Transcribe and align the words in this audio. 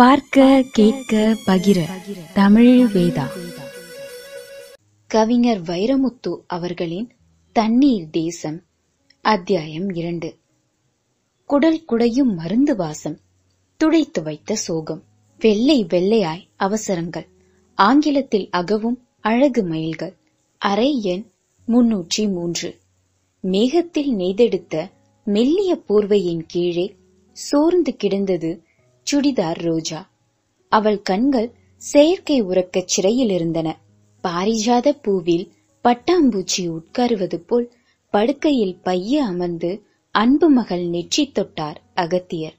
பார்க்க 0.00 0.64
கேட்க 0.72 1.36
பகிர. 1.46 1.80
தமிழ் 2.32 2.86
வேதா. 2.94 3.26
கவிஞர் 5.06 5.62
வைரமுத்து 5.62 6.36
அவர்களின் 6.46 7.10
தண்ணீர் 7.52 8.10
தேசம் 8.10 8.62
அத்தியாயம் 9.20 9.90
இரண்டு. 9.90 10.36
குடல் 11.44 11.84
குடையும் 11.88 12.34
மருந்து 12.34 12.76
வாசம் 12.76 13.18
துடைத்து 13.76 14.22
வைத்த 14.22 14.54
சோகம். 14.54 15.02
வெள்ளை 15.38 15.84
வெள்ளையாய் 15.84 16.46
அவசரங்கள் 16.56 17.28
ஆங்கிலத்தில் 17.74 18.48
அகவும் 18.50 19.06
அழகு 19.20 19.64
மயில்கள். 19.64 20.16
அறை 20.58 21.02
எண் 21.02 21.30
முன்னூற்றி 21.68 22.30
மூன்று. 22.30 22.78
மேகத்தில் 23.40 24.16
நெய்தெடுத்த 24.16 24.90
மெல்லிய 25.24 25.80
போர்வையின் 25.88 26.44
கீழே 26.46 26.96
சோர்ந்து 27.32 27.96
கிடந்தது 27.96 28.68
சுடிதார் 29.12 29.58
ரோஜா. 29.58 30.10
அவள் 30.68 31.02
கண்கள் 31.02 31.52
செயற்கை 31.76 32.42
உறக்கச் 32.42 32.86
சிறையில் 32.86 33.30
இருந்தன. 33.30 33.78
பாரிஜாத 34.24 34.96
பூவில் 35.02 35.48
பட்டாம்பூச்சி 35.84 36.78
உட்காருவது 36.78 37.36
போல் 37.36 37.72
படுக்கையில் 38.10 38.78
பைய 38.82 39.24
அமர்ந்து 39.24 39.82
அன்பு 40.10 40.48
மகள் 40.48 40.88
நெற்றி 40.88 41.32
தொட்டார் 41.34 41.76
அகத்தியர். 41.94 42.54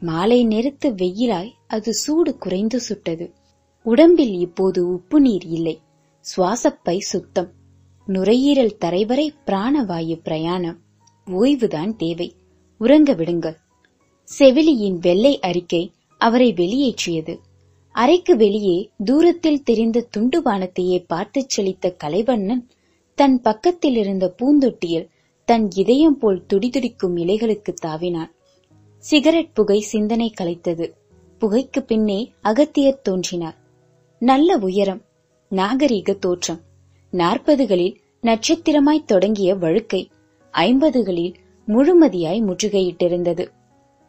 மாலை 0.00 0.44
நேரத்து 0.44 0.90
வெயிலாய் 0.90 1.52
அது 1.66 1.94
சூடு 1.94 2.38
குறைந்து 2.38 2.80
சுட்டது. 2.80 3.32
உடம்பில் 3.82 4.38
இப்போது 4.38 4.92
உப்பு 4.92 5.20
நீர் 5.20 5.44
இல்லை. 5.44 5.80
சுவாசப்பை 6.36 6.98
சுத்தம். 6.98 7.52
நுரையீரல் 8.06 8.76
தரைவரை 8.80 9.28
பிராணவாயு 9.46 10.20
பிரயாணம். 10.22 10.78
ஓய்வுதான் 11.26 11.96
தேவை. 11.96 12.34
உறங்க 12.78 13.12
விடுங்கள். 13.12 13.56
செவிலியின் 14.28 14.98
வெள்ளை 14.98 15.40
அறிக்கை 15.40 15.92
அவரை 16.20 16.52
வெளியேற்றியது. 16.52 17.38
அறைக்கு 17.94 18.36
வெளியே 18.36 18.90
தூரத்தில் 19.04 19.62
தெரிந்த 19.62 20.06
துண்டு 20.10 20.42
வானத்தையே 20.42 21.04
பார்த்துச் 21.06 21.48
செழித்த 21.48 21.94
கலைவண்ணன் 22.04 22.62
தன் 23.18 23.40
பக்கத்தில் 23.40 23.96
இருந்த 23.96 24.34
பூந்தொட்டியில் 24.38 25.08
தன் 25.48 25.70
இதயம் 25.74 26.18
போல் 26.18 26.44
துடிதுடிக்கும் 26.48 27.16
இலைகளுக்கு 27.16 27.74
தாவினான். 27.82 28.30
சிகரெட் 28.98 29.52
புகை 29.52 29.80
சிந்தனை 29.80 30.32
கலைத்தது. 30.40 30.86
புகைக்கு 31.40 31.80
பின்னே 31.80 32.32
அகத்தியர் 32.42 33.00
தோன்றினார். 33.00 33.56
நல்ல 34.18 34.56
உயரம் 34.56 35.02
நாகரீக 35.50 36.18
தோற்றம் 36.18 36.60
நாற்பதுகளில் 37.12 37.94
நட்சத்திரமாய் 38.22 39.04
தொடங்கிய 39.04 39.54
வழுக்கை 39.54 40.02
ஐம்பதுகளில் 40.54 41.34
முழுமதியாய் 41.68 42.44
முற்றுகையிட்டிருந்தது. 42.48 43.44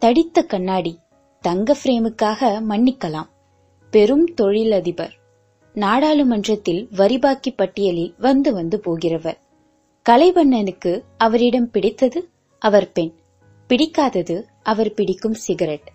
தடித்த 0.03 0.41
கண்ணாடி 0.43 0.99
தங்க 1.41 1.77
பிரேமுக்காக 1.83 2.61
மன்னிக்கலாம். 2.69 3.29
பெரும் 3.89 4.25
தொழிலதிபர். 4.25 5.13
நாடாளுமன்றத்தில் 5.73 6.87
வரிபாக்கி 6.91 7.55
பட்டியலில் 7.55 8.13
வந்து 8.17 8.53
வந்து 8.53 8.81
போகிறவர். 8.85 9.37
கலைவண்ணனுக்கு 10.09 11.01
அவரிடம் 11.17 11.71
பிடித்தது 11.71 12.29
அவர் 12.59 12.91
பெண். 12.91 13.13
பிடிக்காதது 13.69 14.43
அவர் 14.63 14.93
பிடிக்கும் 14.93 15.33
சிகரெட். 15.33 15.91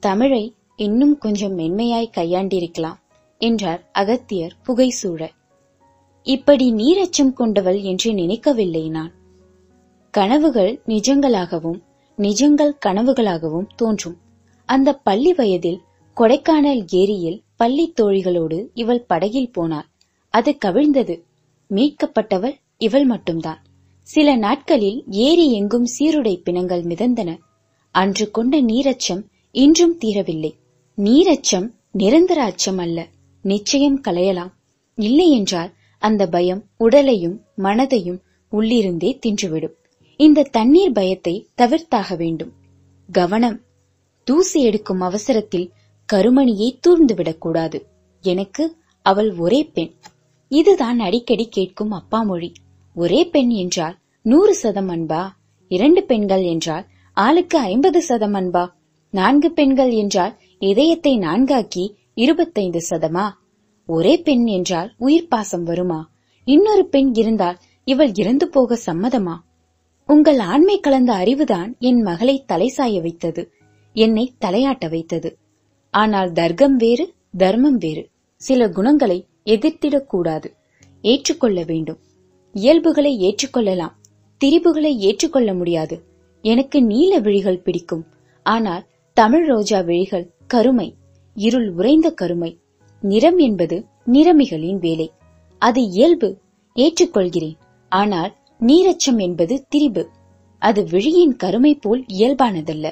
தமிழை 0.00 0.54
இன்னும் 0.76 1.18
கொஞ்சம் 1.18 1.58
மென்மையாய் 1.58 2.10
கையாண்டிருக்கலாம் 2.16 2.98
என்றார் 3.38 3.88
அகத்தியர் 3.92 4.56
புகைசூழ 4.66 5.28
இப்படி 6.22 6.72
நீரச்சம் 6.72 7.32
கொண்டவள் 7.32 7.80
என்று 7.80 8.14
நினைக்கவில்லை 8.14 8.88
நான். 8.88 9.12
கனவுகள் 10.10 10.82
நிஜங்களாகவும் 10.86 11.80
நிஜங்கள் 12.18 12.78
கனவுகளாகவும் 12.86 13.66
தோன்றும். 13.76 14.16
அந்த 14.68 14.92
பள்ளி 14.92 15.32
வயதில் 15.32 15.80
கொடைக்கானல் 16.16 16.86
ஏரியில் 16.90 17.42
பள்ளி 17.56 17.92
தோழிகளோடு 18.00 18.68
இவள் 18.74 19.04
படகில் 19.04 19.52
போனாள். 19.52 19.86
அது 20.28 20.56
கவிழ்ந்தது. 20.64 21.22
மீட்கப்பட்டவள் 21.70 22.54
இவள் 22.78 23.04
மட்டும்தான். 23.04 23.62
சில 24.02 24.36
நாட்களில் 24.36 25.04
ஏரி 25.06 25.52
எங்கும் 25.52 25.86
சீருடை 25.86 26.36
பிணங்கள் 26.36 26.82
மிதந்தன. 26.82 27.38
அன்று 27.90 28.30
கொண்ட 28.30 28.60
நீரச்சம் 28.60 29.22
இன்றும் 29.50 29.98
தீரவில்லை. 29.98 30.52
நீரச்சம் 30.98 31.74
நிரந்தர 31.92 32.42
அச்சம் 32.42 32.78
அல்ல. 32.78 33.06
நிச்சயம் 33.42 34.00
களையலாம். 34.00 34.52
இல்லையென்றால் 34.94 35.72
அந்த 35.98 36.26
பயம் 36.26 36.64
உடலையும் 36.76 37.40
மனதையும் 37.58 38.20
உள்ளிருந்தே 38.52 39.18
தின்றுவிடும். 39.26 39.76
இந்த 40.24 40.42
தண்ணீர் 40.42 40.92
பயத்தை 40.92 41.34
தவிர்த்தாக 41.56 42.16
வேண்டும். 42.16 42.52
கவனம். 43.08 43.60
தூசி 44.24 44.62
எடுக்கும் 44.62 45.00
அவசரத்தில் 45.00 45.72
கருமணியை 46.12 46.68
தூர்ந்துவிடக்கூடாது. 46.82 47.78
எனக்கு 48.24 48.64
அவள் 49.02 49.30
ஒரே 49.36 49.60
பெண். 49.64 49.92
இதுதான் 50.48 50.98
அடிக்கடி 50.98 51.48
கேட்கும் 51.48 51.90
அப்பா 51.90 52.22
மொழி. 52.22 52.52
ஒரே 52.96 53.26
பெண் 53.26 53.48
என்றால் 53.48 53.96
நூறு 54.22 54.54
சதம் 54.54 54.88
அன்பா? 54.88 55.22
இரண்டு 55.70 56.02
பெண்கள் 56.02 56.42
என்றால் 56.42 56.86
ஆளுக்கு 57.16 57.58
ஐம்பது 57.58 58.02
சதம் 58.02 58.34
அன்பா? 58.34 58.64
நான்கு 59.10 59.52
பெண்கள் 59.52 59.90
என்றால் 59.90 60.34
இதயத்தை 60.58 61.18
நான்காக்கி 61.18 61.94
இருபத்தைந்து 62.14 62.82
சதமா? 62.90 63.26
ஒரே 63.88 64.16
பெண் 64.18 64.46
என்றால் 64.46 64.90
உயிர் 64.98 65.28
பாசம் 65.28 65.62
வருமா? 65.62 66.10
இன்னொரு 66.46 66.86
பெண் 66.88 67.10
இருந்தால் 67.14 67.58
இவள் 67.84 68.12
இறந்து 68.14 68.48
போக 68.48 68.78
சம்மதமா? 68.86 69.36
உங்கள் 70.12 70.38
ஆண்மை 70.38 70.80
கலந்த 70.80 71.12
அறிவுதான் 71.12 71.78
என் 71.78 72.02
மகளை 72.02 72.44
தலைசாய 72.48 73.00
வைத்தது 73.00 73.52
என்னை 73.92 74.34
தலையாட்ட 74.40 74.90
வைத்தது. 74.90 75.38
ஆனால் 75.90 76.32
தர்க்கம் 76.32 76.76
வேறு 76.76 77.12
தர்மம் 77.36 77.76
வேறு. 77.76 78.08
சில 78.36 78.68
குணங்களை 78.68 79.26
எதிர்த்திடக்கூடாது 79.44 80.44
ஏற்றுக்கொள்ள 81.02 81.62
வேண்டும். 81.62 81.98
இயல்புகளை 82.52 83.16
ஏற்றுக்கொள்ளலாம். 83.18 83.96
திரிபுகளை 84.44 84.96
ஏற்றுக்கொள்ள 84.96 85.54
முடியாது. 85.54 86.02
எனக்கு 86.42 86.82
நீல 86.82 87.18
விழிகள் 87.18 87.60
பிடிக்கும். 87.60 88.06
ஆனால் 88.42 88.86
தமிழ் 89.12 89.46
ரோஜா 89.46 89.80
விழிகள் 89.80 90.30
கருமை 90.46 90.94
இருள் 91.34 91.72
உறைந்த 91.72 92.10
கருமை. 92.10 92.58
நிறம் 93.00 93.38
என்பது 93.38 93.86
நிறமிகளின் 94.06 94.78
வேலை. 94.78 95.12
அது 95.58 95.82
இயல்பு. 95.82 96.38
ஏற்றுக்கொள்கிறேன். 96.76 97.56
ஆனால் 97.88 98.36
நீரச்சம் 98.62 99.20
என்பது 99.20 99.66
திரிபு. 99.68 100.08
அது 100.58 100.84
விழியின் 100.84 101.36
கருமை 101.36 101.74
போல் 101.74 102.04
இயல்பானதல்ல. 102.08 102.90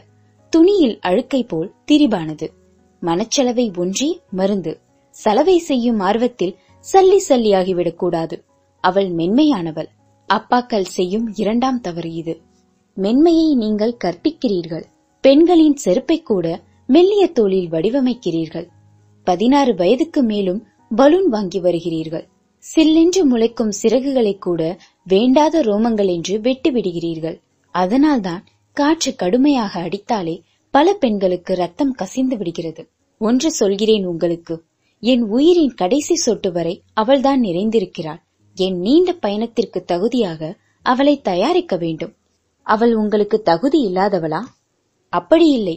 துணியில் 0.51 0.99
அழுக்கை 1.01 1.45
போல் 1.45 1.73
திரிபானது. 1.91 2.49
மனச்சலவை 3.03 3.79
ஒன்றி 3.79 4.21
மருந்து. 4.31 4.79
சலவை 5.11 5.59
செய்யும் 5.59 6.01
ஆர்வத்தில் 6.01 6.57
சல்லி 6.93 7.21
சல்லியாகிவிடக் 7.29 7.95
கூடாது. 7.95 8.45
அவள் 8.81 9.15
மென்மையானவள். 9.15 9.87
அப்பாக்கள் 10.35 10.83
செய்யும் 10.83 11.33
இரண்டாம் 11.35 11.81
தவறு 11.81 12.13
இது. 12.13 12.41
மென்மையை 12.97 13.55
நீங்கள் 13.55 13.97
கற்பிக்கிறீர்கள். 14.05 14.85
பெண்களின் 15.21 15.77
செருப்பை 15.77 16.23
கூட 16.23 16.61
மெல்லிய 16.87 17.27
தோளில் 17.27 17.69
வடிவமைக்கிறீர்கள். 17.69 18.69
பதினாறு 19.25 19.75
வயதுக்கு 19.75 20.23
மேலும் 20.23 20.67
பலூன் 20.97 21.29
வாங்கி 21.29 21.61
வருகிறீர்கள். 21.61 22.29
சில்லென்று 22.59 23.25
முளைக்கும் 23.25 23.73
சிறகுகளை 23.83 24.39
கூட 24.39 24.79
வேண்டாத 25.07 25.63
ரோமங்கள் 25.63 26.11
என்று 26.15 26.41
வெட்டி 26.41 26.71
விடுகிறீர்கள் 26.71 27.39
அதனால்தான் 27.75 28.45
காற்று 28.77 29.15
கடுமையாக 29.15 29.81
அடித்தாலே 29.81 30.43
பல 30.71 30.93
பெண்களுக்கு 30.93 31.55
ரத்தம் 31.55 31.93
கசிந்து 31.93 32.37
விடுகிறது. 32.37 32.83
ஒன்று 33.21 33.51
சொல்கிறேன் 33.51 34.05
உங்களுக்கு 34.07 34.55
என் 35.03 35.23
உயிரின் 35.23 35.75
கடைசி 35.75 36.15
சொட்டு 36.15 36.53
வரை 36.53 36.83
அவள்தான் 36.93 37.41
நிறைந்திருக்கிறாள். 37.41 38.21
என் 38.57 38.79
நீண்ட 38.79 39.13
பயணத்திற்கு 39.13 39.85
தகுதியாக 39.85 40.57
அவளை 40.83 41.21
தயாரிக்க 41.21 41.77
வேண்டும். 41.77 42.15
அவள் 42.67 42.95
உங்களுக்கு 42.95 43.43
தகுதி 43.43 43.79
இல்லாதவளா? 43.87 44.43
அப்படியில்லை. 45.13 45.77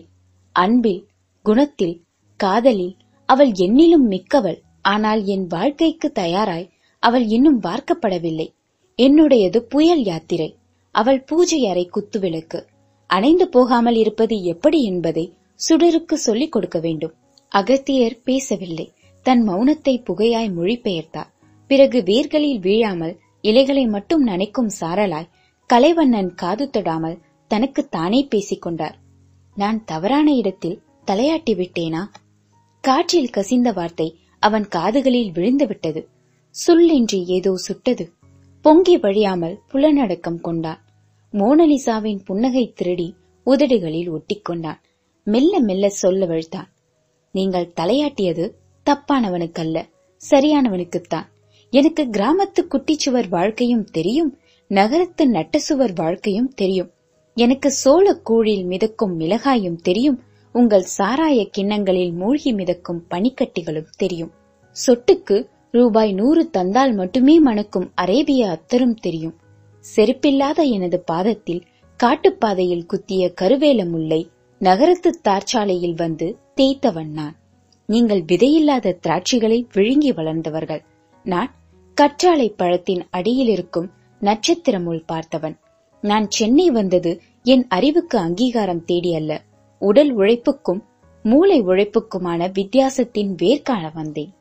அன்பில் 0.55 1.07
குணத்தில் 1.45 1.95
காதலில் 2.39 2.95
அவள் 3.29 3.51
என்னிலும் 3.51 4.07
மிக்கவள். 4.09 4.59
ஆனால் 4.81 5.23
என் 5.23 5.47
வாழ்க்கைக்கு 5.47 6.11
தயாராய் 6.11 6.69
அவள் 6.99 7.25
இன்னும் 7.25 7.61
பார்க்கப்படவில்லை. 7.61 8.47
என்னுடையது 8.97 9.57
புயல் 9.57 10.03
யாத்திரை. 10.03 10.55
அவள் 10.91 11.23
பூஜை 11.23 11.67
அறை 11.67 11.89
குத்துவிளக்கு. 11.93 12.65
அணைந்து 13.07 13.47
போகாமல் 13.47 13.95
இருப்பது 13.95 14.43
எப்படி 14.43 14.83
என்பதை 14.83 15.33
சுடருக்கு 15.69 16.13
சொல்லிக் 16.13 16.51
கொடுக்க 16.51 16.79
வேண்டும். 16.79 17.13
அகத்தியர் 17.47 18.21
பேசவில்லை. 18.23 18.93
தன் 19.21 19.49
மௌனத்தை 19.49 20.03
புகையாய் 20.03 20.51
மொழிபெயர்த்தார். 20.57 21.31
பிறகு 21.67 22.01
வேர்களில் 22.01 22.59
வீழாமல் 22.59 23.17
இலைகளை 23.41 23.85
மட்டும் 23.85 24.27
நனைக்கும் 24.27 24.69
சாரலாய் 24.79 25.29
கலைவண்ணன் 25.65 26.33
காது 26.33 26.69
தொடாமல் 26.73 27.19
தனக்கு 27.47 27.87
தானே 27.87 28.27
பேசிக் 28.29 28.61
கொண்டார். 28.61 28.97
நான் 29.55 29.83
தவறான 29.85 30.33
இடத்தில் 30.33 30.81
தலையாட்டி 31.07 31.53
விட்டேனா? 31.53 32.03
காற்றில் 32.81 33.29
கசிந்த 33.29 33.71
வார்த்தை 33.71 34.19
அவன் 34.39 34.67
காதுகளில் 34.67 35.31
விழுந்து 35.31 35.67
விட்டது. 35.67 36.07
என்று 36.77 37.25
ஏதோ 37.25 37.55
சுட்டது. 37.57 38.11
பொங்கி 38.65 38.97
வழியாமல் 38.97 39.59
புலநடக்கம் 39.71 40.41
கொண்டான். 40.41 40.81
மோனலிசாவின் 41.33 42.19
புன்னகை 42.25 42.71
திருடி 42.75 43.15
உதடுகளில் 43.45 44.11
ஒட்டிக்கொண்டான். 44.11 44.79
மெல்ல 45.23 45.59
மெல்ல 45.59 45.91
சொல்லவழ்த்தான் 46.01 46.69
நீங்கள் 47.31 47.73
தலையாட்டியது 47.75 48.45
தப்பானவனுக்கல்ல 48.85 49.83
சரியானவனுக்குத்தான். 50.31 51.27
எனக்கு 51.69 52.03
கிராமத்து 52.03 52.61
குட்டிச்சுவர் 52.61 53.29
வாழ்க்கையும் 53.29 53.83
தெரியும் 53.83 54.37
நகரத்து 54.67 55.27
நட்டசுவர் 55.31 55.95
வாழ்க்கையும் 55.95 56.51
தெரியும். 56.55 56.91
எனக்கு 57.37 57.71
சோழ 57.71 58.21
கூழில் 58.29 58.65
மிதக்கும் 58.65 59.19
மிளகாயும் 59.19 59.79
தெரியும் 59.81 60.21
உங்கள் 60.51 60.85
சாராய 60.97 61.47
கிண்ணங்களில் 61.51 62.13
மூழ்கி 62.13 62.53
மிதக்கும் 62.53 63.03
பனிக்கட்டிகளும் 63.09 63.91
தெரியும். 63.97 64.31
சொட்டுக்கு 64.75 65.47
ரூபாய் 65.73 66.11
நூறு 66.13 66.49
தந்தால் 66.49 66.93
மட்டுமே 66.93 67.39
மணக்கும் 67.39 67.91
அரேபிய 67.95 68.49
அத்தரும் 68.49 68.95
தெரியும். 68.95 69.35
செருப்பில்லாத 69.95 70.59
எனது 70.71 71.03
பாதத்தில் 71.11 71.63
காட்டுப்பாதையில் 71.99 72.85
குத்திய 72.85 73.33
கருவேல 73.41 73.89
முல்லை 73.89 74.19
நகரத்து 74.61 75.19
தார்ச்சாலையில் 75.23 75.95
வந்து 75.95 76.27
தேய்த்தவன் 76.55 77.09
நான் 77.11 77.35
நீங்கள் 77.89 78.21
விதையில்லாத 78.21 78.93
திராட்சைகளை 79.03 79.65
விழுங்கி 79.73 80.11
வளர்ந்தவர்கள். 80.11 80.83
நான் 81.23 81.51
கற்றாழை 82.01 82.49
பழத்தின் 82.55 83.03
அடியில் 83.09 83.47
இருக்கும் 83.47 83.89
நட்சத்திர 84.19 84.79
முள் 84.79 85.03
பார்த்தவன். 85.11 85.57
நான் 86.03 86.29
சென்னை 86.29 86.69
வந்தது 86.69 87.21
என் 87.43 87.65
அறிவுக்கு 87.67 88.17
அங்கீகாரம் 88.17 88.85
தேடி 88.85 89.15
அல்ல. 89.15 89.41
உடல் 89.81 90.17
உழைப்புக்கும் 90.17 90.83
மூளை 91.25 91.61
உழைப்புக்குமான 91.61 92.51
வித்தியாசத்தின் 92.53 93.35
வேர்காண 93.35 93.93
வந்தேன். 93.93 94.31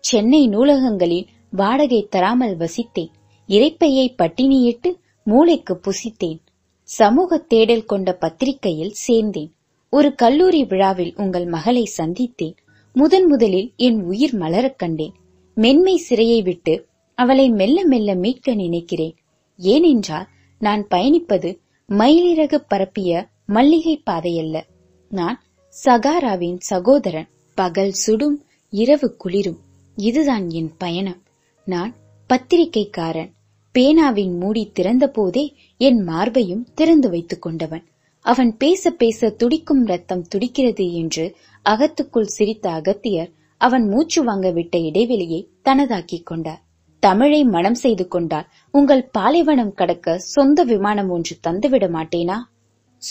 சென்னை 0.00 0.48
நூலகங்களில் 0.48 1.26
வாடகை 1.50 2.06
தராமல் 2.10 2.56
வசித்தேன். 2.56 3.08
இறைப்பையை 3.48 4.14
பட்டினியிட்டு 4.18 4.96
மூளைக்கு 5.24 5.80
புசித்தேன். 5.80 6.38
சமூக 6.82 7.38
தேடல் 7.38 7.84
கொண்ட 7.84 8.12
பத்திரிகையில் 8.12 8.94
சேர்ந்தேன். 9.08 9.50
ஒரு 9.90 10.14
கல்லூரி 10.14 10.64
விழாவில் 10.64 11.14
உங்கள் 11.16 11.46
மகளை 11.46 11.90
சந்தித்தேன். 11.98 12.56
முதன் 12.92 13.26
முதலில் 13.26 13.72
என் 13.76 14.02
உயிர் 14.02 14.34
மலரக் 14.34 14.78
கண்டேன். 14.78 15.12
மென்மை 15.54 16.02
சிறையை 16.08 16.42
விட்டு 16.42 16.86
அவளை 17.14 17.50
மெல்ல 17.50 17.86
மெல்ல 17.86 18.14
மீட்க 18.14 18.54
நினைக்கிறேன். 18.54 19.16
ஏனென்றால் 19.56 20.26
நான் 20.58 20.86
பயணிப்பது 20.90 21.58
மயிலிறகு 21.88 22.64
பரப்பிய 22.68 23.28
மல்லிகை 23.46 24.02
பாதையல்ல. 24.10 24.62
நான் 25.08 25.42
சகாராவின் 25.84 26.56
சகோதரன். 26.58 27.28
பகல் 27.54 27.90
சுடும் 27.90 28.44
இரவு 28.70 29.16
குளிரும். 29.16 29.66
இதுதான் 29.98 30.50
என் 30.50 30.72
பயணம். 30.78 31.22
நான் 31.64 31.94
பத்திரிகைக்காரன். 32.28 33.30
பேனாவின் 33.72 34.38
மூடி 34.38 34.70
திறந்த 34.72 35.08
போதே 35.08 35.54
என் 35.76 36.02
மார்பையும் 36.02 36.66
திறந்து 36.74 37.10
வைத்துக் 37.10 37.42
கொண்டவன். 37.42 37.84
அவன் 38.20 38.56
பேச 38.56 38.90
பேச 38.90 39.30
துடிக்கும் 39.30 39.86
ரத்தம் 39.86 40.22
துடிக்கிறது 40.22 40.92
என்று 40.92 41.36
அகத்துக்குள் 41.64 42.22
சிரித்த 42.22 42.70
அகத்தியர் 42.70 43.30
அவன் 43.58 43.88
மூச்சு 43.88 44.24
வாங்க 44.24 44.50
விட்ட 44.50 44.78
இடைவெளியை 44.78 45.48
தனதாக்கிக் 45.64 46.26
கொண்டார். 46.26 46.62
தமிழை 46.98 47.44
மனம் 47.44 47.74
செய்து 47.74 48.08
கொண்டால் 48.08 48.46
உங்கள் 48.72 49.08
பாலைவனம் 49.18 49.74
கடக்க 49.74 50.18
சொந்த 50.18 50.62
விமானம் 50.62 51.08
ஒன்று 51.08 51.38
தந்துவிட 51.46 51.88
மாட்டேனா? 51.88 52.36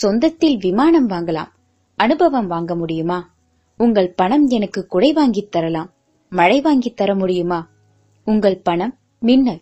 சொந்தத்தில் 0.02 0.58
விமானம் 0.58 1.08
வாங்கலாம். 1.08 1.48
அனுபவம் 1.96 2.46
வாங்க 2.46 2.76
முடியுமா? 2.76 3.34
உங்கள் 3.76 4.12
பணம் 4.12 4.46
எனக்கு 4.46 4.86
குடை 4.86 5.12
வாங்கித் 5.12 5.50
தரலாம். 5.50 5.92
மழை 6.30 6.60
வாங்கி 6.60 6.90
தர 6.90 7.14
முடியுமா? 7.14 7.68
உங்கள் 8.24 8.58
பணம் 8.58 8.98
மின்னல். 9.20 9.60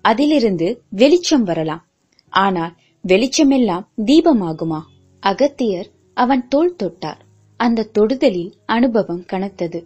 அதிலிருந்து 0.00 0.82
வெளிச்சம் 0.90 1.42
வரலாம். 1.42 1.86
ஆனால் 2.28 2.74
வெளிச்சமெல்லாம் 3.08 3.86
தீபமாகுமா? 4.04 4.80
அகத்தியர் 5.20 5.88
அவன் 6.14 6.48
தோள் 6.48 6.76
தொட்டார். 6.82 7.20
அந்த 7.56 7.90
தொடுதலில் 7.98 8.52
அனுபவம் 8.66 9.24
கனத்தது. 9.32 9.84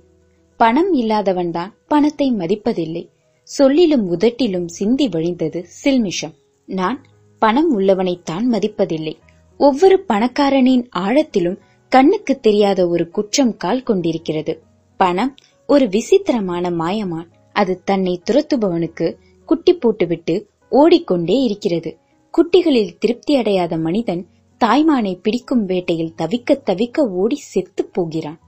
பணம் 0.56 0.94
இல்லாதவன்தான் 0.94 1.73
பணத்தை 1.88 2.32
மதிப்பதில்லை. 2.32 3.08
சொல்லிலும் 3.43 4.11
உதட்டிலும் 4.11 4.67
சிந்தி 4.67 5.08
வழிந்தது 5.08 5.64
சில்மிஷம். 5.84 6.34
நான் 6.64 7.05
பணம் 7.38 7.79
உள்ளவனைத்தான் 7.79 8.44
மதிப்பதில்லை. 8.50 9.14
ஒவ்வொரு 9.56 10.05
பணக்காரனின் 10.08 10.88
ஆழத்திலும் 10.96 11.58
கண்ணுக்கு 11.88 12.40
தெரியாத 12.40 12.88
ஒரு 12.88 13.08
குற்றம் 13.08 13.56
கால் 13.56 13.82
கொண்டிருக்கிறது. 13.82 14.62
பணம் 14.96 15.34
ஒரு 15.67 15.88
விசித்திரமான 15.88 16.70
மாயமான். 16.70 17.31
அது 17.53 17.81
தன்னை 17.85 18.20
துரத்துபவனுக்கு 18.31 19.17
குட்டி 19.44 19.75
போட்டுவிட்டு 19.75 20.49
ஓடிக்கொண்டே 20.69 21.43
இருக்கிறது. 21.43 21.99
குட்டிகளில் 22.35 22.97
திருப்தி 22.99 23.37
அடையாத 23.37 23.76
மனிதன் 23.76 24.26
தாய்மானை 24.64 25.19
பிடிக்கும் 25.23 25.67
வேட்டையில் 25.67 26.14
தவிக்க 26.23 26.56
தவிக்க 26.67 26.99
ஓடி 26.99 27.37
செத்துப் 27.37 27.93
போகிறான். 27.93 28.41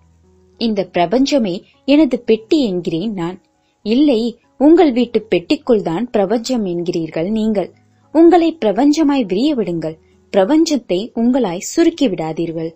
இந்த 0.57 0.85
பிரபஞ்சமே 0.85 1.65
எனது 1.85 2.21
பெட்டி 2.21 2.65
என்கிறேன் 2.65 3.13
நான். 3.13 3.43
இல்லை 3.83 4.39
உங்கள் 4.59 4.93
வீட்டு 4.93 5.27
பெட்டிக்குள் 5.31 5.83
தான் 5.83 6.11
பிரபஞ்சம் 6.11 6.65
என்கிறீர்கள் 6.65 7.31
நீங்கள். 7.31 7.71
உங்களை 8.13 8.57
பிரபஞ்சமாய் 8.61 9.25
விரிய 9.27 9.55
விடுங்கள் 9.55 9.99
பிரபஞ்சத்தை 10.33 11.11
உங்களாய் 11.15 11.59
சுருக்கி 11.59 12.09
விடாதீர்கள் 12.09 12.75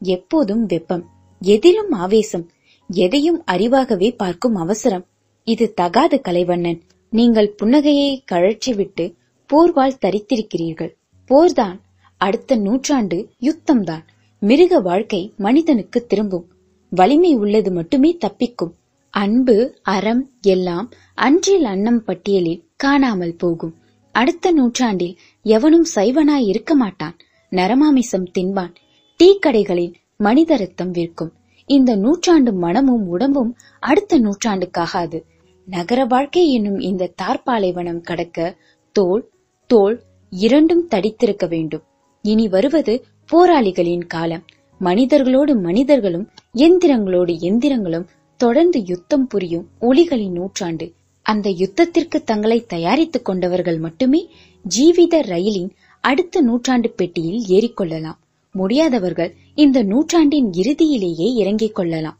எப்போதும் 0.00 0.66
வெப்பம் 0.66 1.04
எதிலும் 1.40 1.90
ஆவேசம் 1.90 2.50
எதையும் 2.88 3.44
அறிவாகவே 3.52 4.16
பார்க்கும் 4.16 4.54
அவசரம். 4.54 5.06
இது 5.44 5.74
தகாது 5.74 6.20
கலைவண்ணன். 6.20 6.80
நீங்கள் 7.10 7.54
புன்னகையை 7.62 8.20
கழற்றிவிட்டு 8.32 9.14
போர்வால் 9.52 9.98
தரித்திருக்கிறீர்கள். 10.00 10.94
போர்தான். 11.28 11.78
அடுத்த 12.16 12.56
நூற்றாண்டு 12.56 13.28
யுத்தம்தான். 13.40 14.02
மிருக 14.40 14.78
வாழ்க்கை 14.78 15.32
மனிதனுக்கு 15.36 16.06
திரும்பும். 16.06 16.46
வலிமை 16.90 17.34
உள்ளது 17.34 17.72
மட்டுமே 17.72 18.18
தப்பிக்கும். 18.26 18.72
அன்பு 19.10 19.78
அறம் 19.82 20.30
எல்லாம் 20.42 20.90
அன்றில் 21.14 21.64
அன்னம் 21.64 22.04
பட்டியலில் 22.04 22.64
காணாமல் 22.76 23.36
போகும். 23.36 23.74
அடுத்த 24.12 24.52
நூற்றாண்டில் 24.52 25.18
எவனும் 25.42 25.86
சைவனாய் 25.94 26.46
இருக்க 26.46 26.74
மாட்டான். 26.74 27.16
நரமாமிசம் 27.50 28.26
தின்பான். 28.38 28.74
டீ 29.16 29.38
கடைகளில் 29.46 29.94
மனித 30.16 30.56
ரத்தம் 30.56 30.90
விற்கும். 30.90 31.32
இந்த 31.66 31.96
நூற்றாண்டு 31.96 32.52
மனமும் 32.52 33.08
உடம்பும் 33.08 33.56
அடுத்த 33.80 34.20
நூற்றாண்டுக்காகாது. 34.20 35.22
நகர 35.66 36.04
வாழ்க்கை 36.04 36.52
என்னும் 36.52 36.78
இந்த 36.78 37.12
தார்பாலைவனம் 37.22 38.00
கடக்க 38.00 38.56
தோல் 38.92 39.30
தோல் 39.66 40.02
இரண்டும் 40.30 40.88
தடித்திருக்க 40.88 41.48
வேண்டும். 41.48 41.82
இனி 42.22 42.48
வருவது 42.48 43.04
போராளிகளின் 43.32 44.06
காலம். 44.06 44.44
மனிதர்களோடு 44.80 45.60
மனிதர்களும் 45.60 46.28
எந்திரங்களோடு 46.56 47.36
எந்திரங்களும் 47.40 48.06
தொடர்ந்து 48.36 48.86
யுத்தம் 48.86 49.26
புரியும் 49.26 49.68
ஒளிகளின் 49.80 50.30
நூற்றாண்டு. 50.30 50.92
அந்த 51.22 51.50
யுத்தத்திற்கு 51.50 52.22
தங்களை 52.24 52.64
தயாரித்துக் 52.66 53.24
கொண்டவர்கள் 53.24 53.78
மட்டுமே 53.78 54.30
ஜீவித 54.76 55.20
ரயிலின் 55.22 55.70
அடுத்த 56.00 56.40
நூற்றாண்டு 56.40 56.90
பெட்டியில் 56.90 57.44
ஏறிக்கொள்ளலாம். 57.48 58.18
முடியாதவர்கள் 58.52 59.34
இந்த 59.54 59.82
நூற்றாண்டின் 59.82 60.50
இறுதியிலேயே 60.50 61.32
இறங்கிக் 61.34 61.74
கொள்ளலாம். 61.74 62.18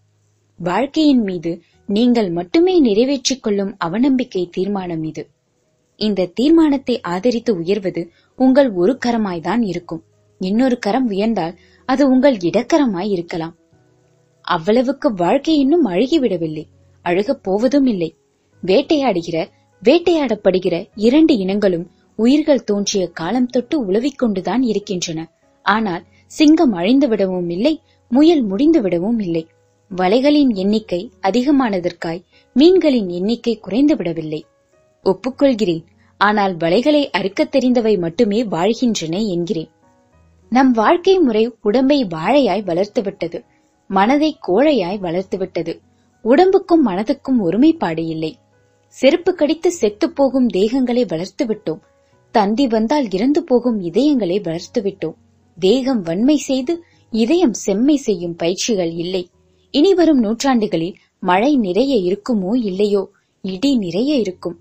வாழ்க்கையின் 0.58 1.22
மீது 1.22 1.62
நீங்கள் 1.86 2.30
மட்டுமே 2.30 2.80
நிறைவேற்றிக் 2.80 3.42
கொள்ளும் 3.42 3.76
அவநம்பிக்கை 3.84 4.48
தீர்மானம் 4.50 5.02
இது. 5.02 5.28
இந்த 5.96 6.26
தீர்மானத்தை 6.26 7.00
ஆதரித்து 7.00 7.56
உயர்வது 7.56 8.10
உங்கள் 8.36 8.72
ஒரு 8.72 8.98
கரமாய்தான் 9.06 9.62
இருக்கும். 9.62 10.02
இன்னொரு 10.38 10.78
கரம் 10.78 11.10
உயர்ந்தால் 11.10 11.56
அது 11.86 12.08
உங்கள் 12.08 12.36
இடக்கரமாய் 12.36 13.08
இருக்கலாம். 13.08 13.56
அவ்வளவுக்கு 14.40 15.14
வாழ்க்கை 15.14 15.58
இன்னும் 15.58 15.86
அழுகிவிடவில்லை. 15.86 16.64
அழுகப் 17.02 17.42
போவதும் 17.42 17.86
இல்லை. 17.86 18.14
வேட்டையாடுகிற 18.66 19.48
வேட்டையாடப்படுகிற 19.82 20.88
இரண்டு 20.94 21.36
இனங்களும் 21.36 21.90
உயிர்கள் 22.16 22.64
தோன்றிய 22.64 23.06
காலம் 23.06 23.46
தொட்டு 23.46 23.84
உழவிக்கொண்டுதான் 23.86 24.62
இருக்கின்றன. 24.62 25.30
ஆனால் 25.62 26.04
சிங்கம் 26.32 26.72
அழிந்து 26.72 27.08
விடவும் 27.08 27.48
இல்லை 27.48 27.80
முயல் 28.10 28.42
முடிந்து 28.42 28.80
விடவும் 28.80 29.18
இல்லை. 29.18 29.46
வலைகளின் 29.90 30.52
எண்ணிக்கை 30.54 31.10
அதிகமானதற்காய் 31.22 32.22
மீன்களின் 32.56 33.08
எண்ணிக்கை 33.08 33.58
குறைந்து 33.58 33.96
விடவில்லை. 33.96 34.44
ஒப்புக்கொள்கிறேன் 35.04 35.84
ஆனால் 36.20 36.54
வலைகளை 36.56 37.02
அறுக்கத் 37.18 37.52
தெரிந்தவை 37.56 37.98
மட்டுமே 37.98 38.44
வாழ்கின்றன 38.44 39.18
என்கிறேன். 39.18 39.70
நம் 40.52 40.70
வாழ்க்கை 40.70 41.18
முறை 41.18 41.54
உடம்பை 41.62 41.98
வாழையாய் 42.04 42.64
வளர்த்துவிட்டது 42.64 43.44
மனதை 43.90 44.38
கோழையாய் 44.48 45.00
வளர்த்துவிட்டது 45.00 45.74
உடம்புக்கும் 46.24 46.86
மனதுக்கும் 46.86 47.40
ஒருமைப்பாடு 47.40 48.04
இல்லை. 48.06 48.32
செருப்பு 48.96 49.34
கடித்து 49.34 49.72
செத்துப்போகும் 49.80 50.48
தேகங்களை 50.52 51.04
வளர்த்துவிட்டோம் 51.04 51.82
தந்தி 52.34 52.66
வந்தால் 52.66 53.10
இறந்து 53.10 53.44
போகும் 53.44 53.80
இதயங்களை 53.82 54.38
வளர்த்துவிட்டோம் 54.40 55.18
தேகம் 55.64 56.02
வன்மை 56.02 56.37
செய்து 56.49 56.75
இதயம் 57.12 57.57
செம்மை 57.64 57.97
செய்யும் 57.97 58.37
பயிற்சிகள் 58.37 58.92
இல்லை. 59.02 59.23
இனி 59.75 59.90
வரும் 59.95 60.21
நூற்றாண்டுகளில் 60.21 60.97
மழை 61.23 61.50
நிறைய 61.57 61.95
இருக்குமோ 62.09 62.52
இல்லையோ? 62.62 63.02
இடி 63.45 63.71
நிறைய 63.76 64.12
இருக்கும். 64.16 64.57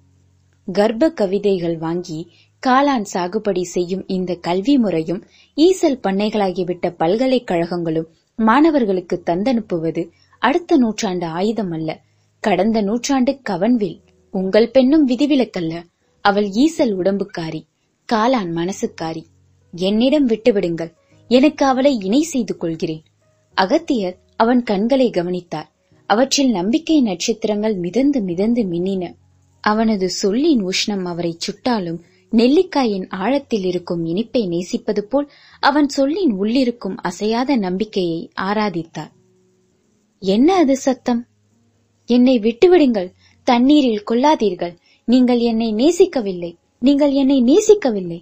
கர்ப்ப 0.67 1.10
கவிதைகள் 1.12 1.77
வாங்கி 1.77 2.20
காளான் 2.63 3.05
சாகுபடி 3.13 3.63
செய்யும் 3.75 4.03
இந்த 4.08 4.31
கல்வி 4.48 4.75
முறையும் 4.77 5.22
ஈசல் 5.58 6.00
பண்ணைகளாகிவிட்ட 6.05 6.88
பல்கலைக்கழகங்களும் 7.00 8.10
மாணவர்களுக்கு 8.39 9.15
தந்தனுப்புவது 9.25 10.03
அடுத்த 10.41 10.77
நூற்றாண்டு 10.77 11.27
ஆயுதம் 11.39 11.72
அல்ல. 11.72 11.89
கடந்த 12.43 12.77
நூற்றாண்டு 12.81 13.34
கவன்வில் 13.50 13.98
உங்கள் 14.34 14.70
பெண்ணும் 14.72 15.08
விதிவிலக்கல்ல. 15.08 15.74
அவள் 16.25 16.48
ஈசல் 16.63 16.93
உடம்புக்காரி 17.00 17.62
காளான் 18.10 18.51
மனசுக்காரி. 18.60 19.24
என்னிடம் 19.75 20.27
விட்டுவிடுங்கள். 20.27 20.93
எனக்கு 21.27 21.65
அவளை 21.65 21.99
இணை 22.03 22.21
செய்து 22.21 22.57
கொள்கிறேன். 22.57 23.03
அகத்தியர் 23.53 24.17
அவன் 24.35 24.63
கண்களை 24.63 25.09
கவனித்தார். 25.09 25.71
அவற்றில் 26.05 26.51
நம்பிக்கை 26.51 27.01
நட்சத்திரங்கள் 27.01 27.75
மிதந்து 27.75 28.21
மிதந்து 28.21 28.63
மின்னின. 28.63 29.13
அவனது 29.61 30.09
சொல்லின் 30.09 30.65
உஷ்ணம் 30.65 31.05
அவரை 31.05 31.37
சுட்டாலும் 31.37 31.99
நெல்லிக்காயின் 32.31 33.09
ஆழத்தில் 33.09 33.63
இருக்கும் 33.63 34.05
இனிப்பை 34.05 34.47
நேசிப்பது 34.47 35.05
போல் 35.05 35.31
அவன் 35.59 35.89
சொல்லின் 35.89 36.33
உள்ளிருக்கும் 36.33 36.95
அசையாத 36.95 37.55
நம்பிக்கையை 37.55 38.29
ஆராதித்தார். 38.41 39.11
என்ன 40.19 40.55
அது 40.55 40.77
சத்தம்? 40.77 41.25
என்னை 42.05 42.39
விட்டுவிடுங்கள். 42.39 43.11
தண்ணீரில் 43.43 44.03
கொள்ளாதீர்கள். 44.11 44.77
நீங்கள் 45.05 45.39
என்னை 45.39 45.73
நேசிக்கவில்லை. 45.73 46.55
நீங்கள் 46.79 47.11
என்னை 47.11 47.43
நேசிக்கவில்லை. 47.43 48.21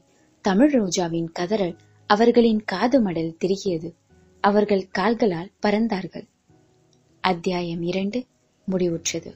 தமிழ் 0.50 0.74
ரோஜாவின் 0.74 1.28
கதறல் 1.40 1.76
அவர்களின் 2.08 2.64
காது 2.66 3.02
மடல் 3.02 3.38
திருகியது. 3.46 3.94
அவர்கள் 4.42 4.88
கால்களால் 4.88 5.52
பறந்தார்கள். 5.66 6.28
அத்தியாயம் 7.22 7.82
இரண்டு 7.82 8.26
முடிவுற்றது. 8.72 9.34